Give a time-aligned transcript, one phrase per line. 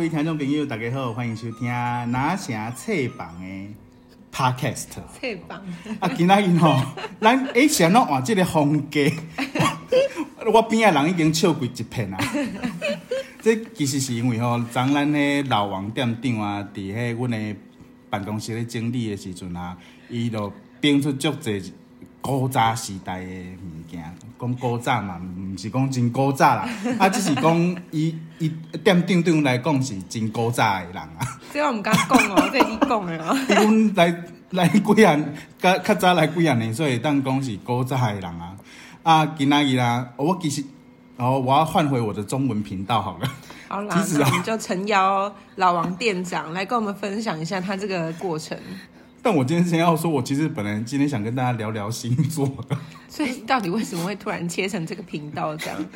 [0.00, 3.68] 各位听众朋友，大家好，欢迎收听拿城册房的
[4.32, 4.86] Podcast。
[4.86, 5.62] 册房
[6.00, 6.80] 啊，今仔日吼，
[7.20, 8.98] 咱诶先拢换即个风格，
[10.50, 12.18] 我边仔人已经笑过一片啊。
[13.44, 17.56] 这其实是因为吼，昨咱迄老王店长啊，伫迄阮的
[18.08, 19.76] 办公室咧整理的时阵啊，
[20.08, 21.70] 伊就编出足侪
[22.20, 24.02] 古早时代的物件。
[24.38, 28.48] 讲古早嘛，毋是讲真古早啦， 啊，只是讲伊伊
[28.82, 31.18] 店长对阮来讲是真古早的人啊。
[31.52, 33.36] 这我毋敢讲哦，这你讲的哦。
[33.48, 35.18] 伊阮来来几啊，
[35.58, 38.56] 较较早来几啊年，所以当讲是古早的人啊。
[39.02, 40.64] 啊，今仔日啦，我其实，
[41.16, 43.30] 哦，我要换回我的中文频道好了。
[43.68, 48.56] 好啦，其实啊那我们就诚邀老王店长来跟我们分享一下他这个过程。
[49.22, 52.76] 但我今天先要说，我其实本来今天想跟大家聊聊星座的。
[53.08, 55.86] 所以到底为什么会突然切成这个频道这样？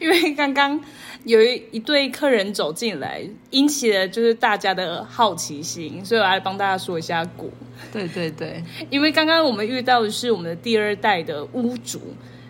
[0.00, 0.80] 因为刚刚
[1.24, 7.52] 有一一对客人走进来，引起了就是大家的好奇心，所以我来帮大家说一下股。
[7.92, 12.00] 对对对， 因为刚刚我们遇到的是我们的第二代的屋主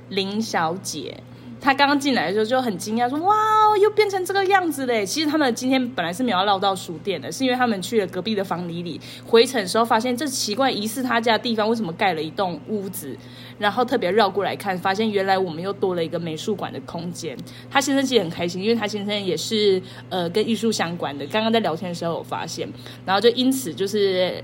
[0.09, 1.21] 林小姐，
[1.61, 3.35] 他刚刚进来的时候就很惊讶，说：“哇，
[3.81, 13.15] 又变成这个样子嘞！”其实他们今天本来是没有绕到书店的，是因为他们去了隔壁的房里里，回程的时候发现这奇怪疑似他家的地方为什么盖了一栋屋子，
[13.59, 17.37] 然后特别绕过来看，发现原来我们又多了一个美术馆的空间。
[17.71, 21.27] 他先生其实很开心，因为他先生也是呃跟艺术相关的。
[21.27, 22.67] 刚刚在聊天的时候有发现，
[23.05, 24.43] 然后就因此就是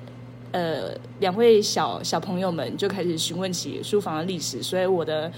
[0.53, 5.31] 呃两位小小朋友们就开始询问起书房的历史，所以我的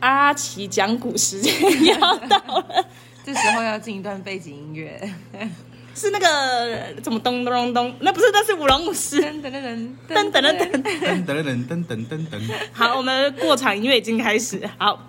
[0.00, 1.52] 阿奇讲古时间
[1.86, 2.84] 要到了。
[3.24, 5.00] 这时候要进一段背景音乐。
[5.96, 7.94] 是那个怎么咚咚咚？
[8.00, 9.20] 那不是，那是舞龙舞狮。
[9.20, 10.82] 噔噔噔噔噔噔噔。
[10.82, 12.52] 噔噔噔噔噔噔噔。
[12.72, 14.68] 好，我们过场音乐已经开始。
[14.76, 15.00] 好，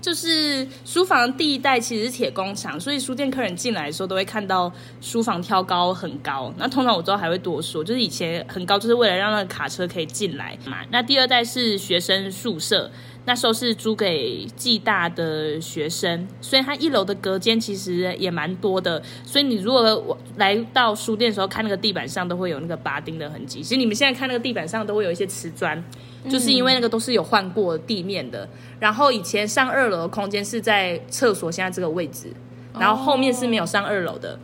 [0.00, 6.52] 就是书房第一代其实是铁工厂，所以书店客人进来的时候都会看到书房挑高很高。
[6.56, 10.78] 那通常我之后还会多说，就是以前很高就是为了让那个卡车可以进来嘛。
[10.90, 12.90] 那第二代是学生宿舍。
[13.28, 19.02] 那时候是租给暨大的学生，所以它一楼的隔间其实也蛮多的。
[19.22, 23.62] 所以你如果来到书店的时候，看那个地板上都会有那个拔钉的痕迹。
[23.62, 25.84] 其实你们现在看那个地板上都会有一些瓷砖，
[26.30, 28.48] 就是因为那个都是有换过地面的。
[28.80, 32.32] 然后以前上二楼的空间是在厕所现在这个位置，
[32.80, 34.38] 然后后面是没有上二楼的。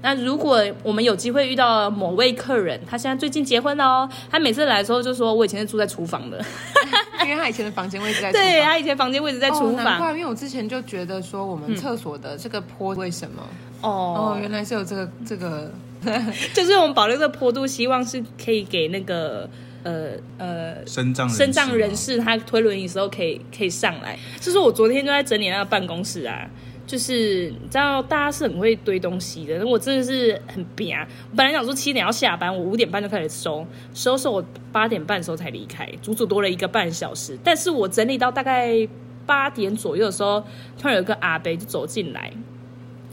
[0.00, 6.42] 那如果我们有机会遇到某位客人，他现在最近结婚了哦，他每次来的时候就说：“我以前是住在厨房的。”
[7.30, 13.42] 因为他以前的房间位置在对他以前房间位置在厨哦，难房怪，因为我之前就觉得说我们厕所的这个坡为什么？
[13.82, 15.72] 哦哦，原来是有这个这个。
[16.54, 19.46] 就是我们保留这个坡度，希望是可以给那个
[19.82, 24.18] 呃呃身障身障人士他推轮椅的时候可以可以上来。
[24.40, 26.48] 就是我昨天就在整理那个办公室啊，
[26.90, 30.92] 就是你知道大家是很会堆东西的，我真的是很憋。
[31.30, 33.64] 我本来想说七点要下班，我五点半就开始收，
[33.94, 37.38] 收收我八点半的时候才离开，足足多了一个半小时。
[37.44, 38.88] 但是我整理到大概
[39.24, 40.42] 八点左右的时候，
[40.76, 42.32] 突然有个阿伯就走进来。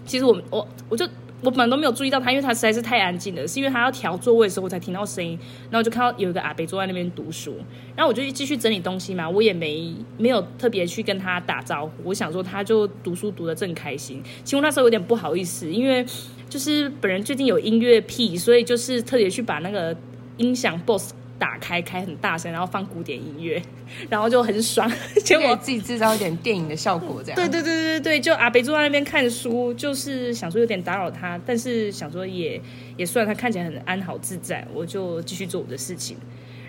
[0.07, 1.07] 其实我我我就
[1.41, 3.47] 我本来都没有注意到他，因为他实在是太安静了。
[3.47, 5.37] 是因为他要调座位的时候，我才听到声音，
[5.69, 7.55] 然后就看到有一个阿伯坐在那边读书，
[7.95, 11.91] 然后我就继续整理东西嘛，我也没没有特别去跟他打招呼。
[12.05, 16.03] 我想说他就读书读得正开心，其实那时候有点不好意思，因为
[16.49, 19.95] 就是本人最近有音乐癖，所以就是特别去把那个
[20.37, 23.61] 音响 BOSS 打开，开很大声，然后放古典音乐，
[24.09, 24.91] 然后就很爽。
[25.23, 27.35] 结果给自己制造一点电影的效果，这样。
[27.35, 32.61] 对对对对对，就阿北坐在那边看书，就是想说有点打扰他，但是想说也
[32.97, 36.17] 也算他看起来很安好自在，我就继续做我的事情。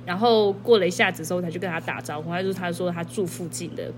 [0.05, 3.93] 然后过了一下子之后，他就跟他打招呼，他就他说他住附近的，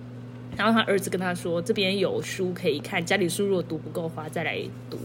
[0.57, 4.59] 然后他儿子跟他说这边有书可以看，家里书如果读不够的话再来
[4.91, 4.99] 读。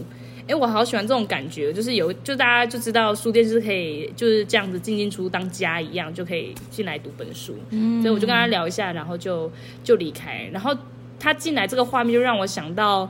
[0.47, 7.55] 哎，我好喜欢这种感觉，就是有就大家就知道书店是可以就是这样子进进出当家一样，就可以进来读本书。
[7.71, 9.51] 嗯，所以我就跟他聊一下，然后就
[9.83, 10.47] 就离开。
[10.51, 10.75] 然后
[11.19, 13.09] 他进来这个画面就让我想到。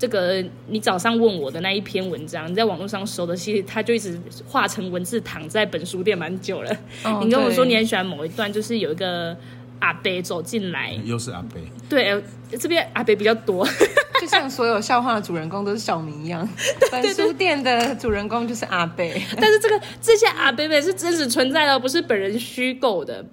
[0.00, 4.16] 这个你早上问我的那一篇文章，你在网络上搜的，其实他就一直
[4.46, 6.70] 化成文字躺在本书店蛮久了。
[7.02, 9.36] 哦你跟我说你很喜欢某一段，就是有一个
[9.80, 12.22] 阿伯走进来，又是阿贝，对，呃
[12.58, 13.66] 这边阿伯比较多，
[14.20, 16.48] 就像所有笑话的主人公都是小明一样，
[16.90, 19.22] 本书店的主人公就是阿贝。
[19.40, 23.24] 但是这个这些阿伯伯是真实存在的，不是本人虚构的。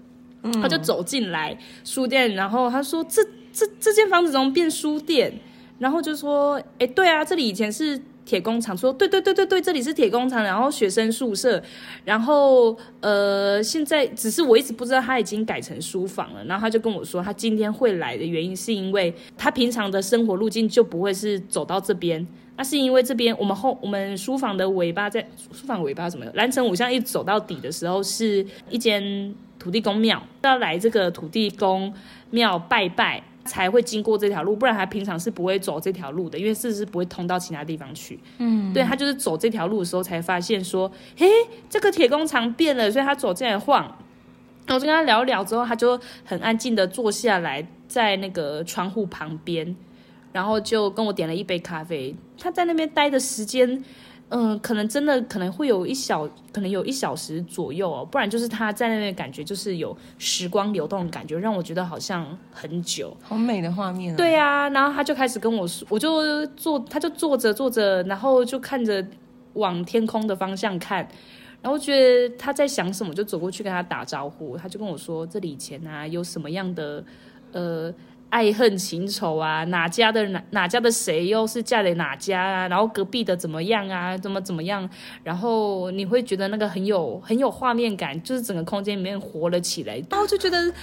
[0.62, 3.20] 他就走进来书店，然后他说：“这
[3.52, 5.40] 这这间房子怎么变书店？”
[5.80, 11.62] 然后就说：“哎，对啊，这里以前是铁工厂。”说：“对对对对对，这里是铁工厂，然后学生宿舍，
[12.04, 22.26] 然后呃，现在只是我一直不知道他已经改成书房了。”然后他就跟我说，他今天会来的原因是因为他平常的生活路径就不会是走到这边。
[22.58, 31.94] 那是因为这边我们后我们书房的尾巴在书房尾巴什么蓝城五巷一走到底的时候是一间土地公庙，要来这个土地公
[32.30, 38.20] 庙拜拜才会经过这条路，不然他平常是不会走这条路的，因为事实是不会通到其他地方去。
[38.40, 41.28] 嗯，对他就是走这条路的时候才发现说，嘿，
[41.70, 43.98] 这个铁工厂变了，所以他走进来晃。
[44.68, 49.76] 我就跟他聊聊之后，他就很安静的坐下来在那个窗户旁边。
[50.32, 52.14] 然后就跟我点了一杯咖啡。
[52.38, 53.82] 他在那边待的时间，
[54.30, 58.04] 嗯，可能真的可能会有一小，可能有一小时左右哦。
[58.04, 63.16] 不然就是他在那边感觉就是有时光流动的感觉，让我觉得好像很久。
[63.22, 64.16] 好美的画面。
[64.16, 69.06] 对啊，然后他就开始跟我说，我就坐，他就坐着坐着，然后就看着
[69.54, 71.08] 往天空的方向看，
[71.62, 74.58] 然后觉得他在想什么，就走过去跟他打招呼。
[74.58, 77.06] 他就跟我说，这里以前啊有什么样的
[77.52, 77.94] 呃。
[78.30, 82.68] 爱恨情仇啊，哪家的哪哪家的谁又是嫁给哪家啊？
[82.68, 84.18] 然后隔壁的怎么样啊？
[84.18, 84.90] 怎么怎么样？
[85.24, 90.74] 然后你会觉得那个很有很有画面感，就是整个空间里面活了起来，然后就觉得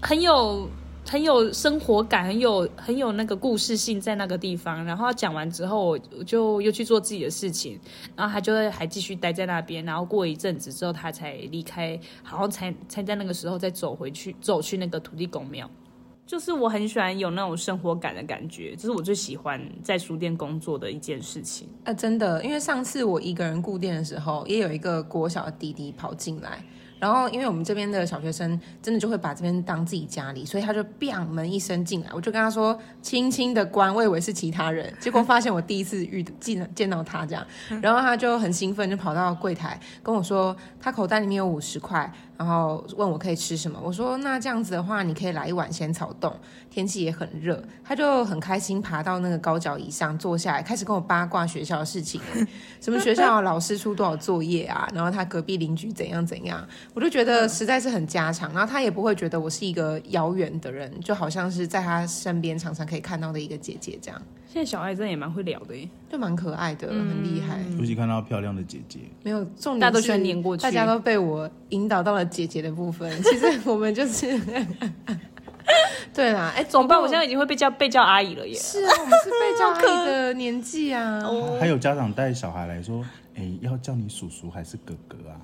[0.00, 0.66] 很有
[1.06, 4.82] 很有生活感，很有很有那个故事性在那个地方。
[4.86, 7.78] 然后讲完之后，我就又去做自己的事情，
[8.16, 9.84] 然后他就会还继续待在那边。
[9.84, 15.68] 然后过一阵子之后，他才离开，然后才才在那个时候再走回去，走去那个土地公庙。
[16.26, 21.68] 就是我很喜欢有那种生活感的感觉，这是我最喜欢在书店工作的一件事情。
[21.84, 26.64] 啊，真的，因为上次我一个人顾店的时候，也有一个国小的弟弟跑进来。
[27.00, 37.46] 然后，因为我们这边的小学生真的就会把这边当自己家里，所以他就砰门一声进来，我就跟他说轻轻的关，我以为是其他人，结果发现我第一次遇见见到他这样，
[37.82, 46.34] 然后他就很兴奋，就跑到柜台跟我说，他口袋里面有五十块，然后问我可以吃什么，我说那这样子的话，你可以来一碗仙草冻，
[46.68, 52.20] 天气也很热，他就很开心爬到那个高脚椅上坐下来，开始跟我八卦学校的事情，
[52.80, 56.66] 什么学校老师出多少作业啊，然后他隔壁邻居怎样怎样。
[56.92, 64.20] 我就觉得实在是很家常，然后他也不会觉得我是一个遥远的人，就好像是在他身边常常可以看到的一个姐姐这样。
[64.46, 65.74] 现在小孩真的也蛮会聊的，
[66.14, 67.58] 就蛮可爱的，很厉害。
[67.76, 73.10] 尤其看到漂亮的姐姐，没有重点，大家都喜欢黏过去，大家都被我引导到了姐姐的部分。
[73.24, 74.40] 其实我们就是，
[76.14, 76.96] 对啦，哎，怎么办？
[77.00, 78.54] 我现在已经会被叫被叫阿姨了耶。
[78.54, 81.20] 是啊，我们是被叫阿姨的年纪啊。
[81.58, 85.34] 还有家长带小孩来说，哎，要叫你叔叔还是哥哥啊？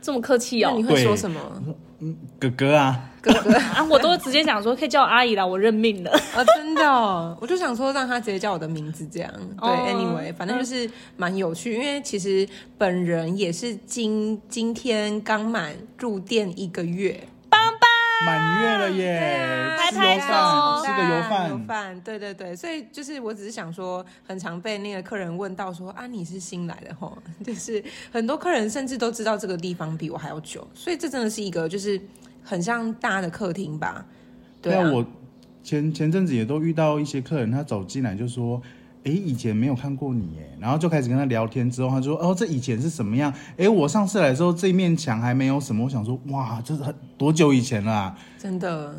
[0.00, 0.72] 这么客气哦？
[0.76, 1.40] 你会说什么？
[2.00, 6.44] 嗯，哥哥啊，哥哥 啊，我都直接讲说可以叫我阿姨啦，我认命了啊！
[6.56, 9.68] 真的，我就想说让他直接叫我的名字，这样对。
[9.92, 12.48] Anyway，反正就是蛮有趣，因为其实
[12.78, 17.20] 本人也是今今天刚满入店一个月。
[18.24, 19.74] 满月了耶！
[19.78, 21.50] 拍拍手，吃个油饭。
[21.50, 27.82] 油饭，对对对，所以就是我只是想说，很常被那个客人问到说啊，你是新来的吼， 就是
[28.12, 32.00] 很多客人甚至都知道这个地方比我还要久，所以这真的是一个就是
[32.42, 34.04] 很像大的客厅吧？
[34.60, 35.04] 对啊，我
[35.62, 38.60] 前前阵子也都遇到一些客人，他走进来就说。
[39.08, 41.70] 哎，以前没有看过你哎，然后就开始跟他聊天。
[41.70, 43.32] 之后他说：“哦，这以前是什么样？
[43.56, 45.84] 哎，我上次来的时候，这面墙还没有什么。
[45.84, 48.14] 我想说，哇，这是很多久以前了？
[48.38, 48.94] 真的？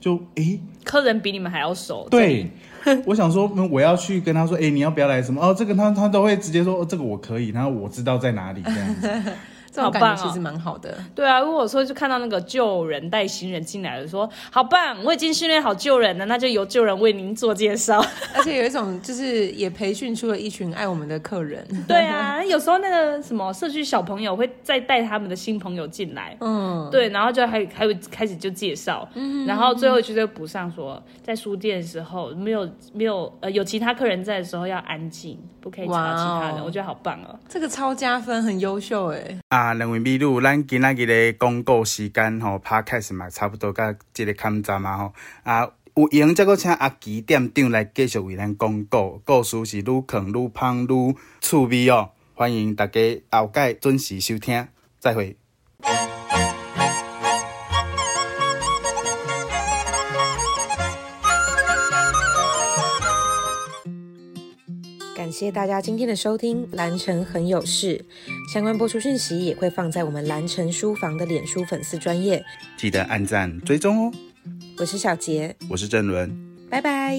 [0.00, 2.08] 就哎，客人比你们还要熟。
[2.10, 2.50] 对，
[3.04, 5.42] 我想说，我要去跟他说，哎，你要不要来什么？
[5.42, 9.32] 哦，这个他他都会直接说，哦，这个我可以，然后我知道在哪里这样子。
[9.72, 10.96] 这种感觉其实蛮好的。
[11.14, 18.04] 对啊，如果说就看到那个旧人带新人进来了，说好棒，我已经训练好旧人了，那就由旧人为您做介绍。
[18.34, 21.66] 而且有一种就是也培训出了一群爱我们的客人。
[21.86, 39.38] 对啊，有时候那个什么社区小朋友会再带他们的新朋友进来，嗯，对，然后就还还会开始就介绍，嗯，然后最后就再补上说，在书店的时候没有没有呃有其他客人在的时候要安静，不可以吵其他人，我觉得好棒哦，这个超加分，很优秀哎。
[39.60, 45.12] 啊，两位美女，咱今仔日的广告时间吼，拍开始嘛，差不多甲即个坎站嘛吼。
[45.42, 52.08] 啊，有闲则搁请阿奇店长来继续为咱广告，故事是愈看愈芳愈趣味哦。
[52.34, 53.00] 欢迎大家
[53.30, 54.66] 后届准时收听，
[54.98, 55.36] 再会。
[65.30, 68.04] 感谢大家今天的收听，蓝城很有事，
[68.52, 72.44] 相关播出讯息也会放在我们蓝城书房的脸书粉丝专业。
[72.76, 74.12] 记得按赞追踪哦。
[74.76, 76.36] 我是小杰，我是郑伦。
[76.68, 77.16] 拜拜。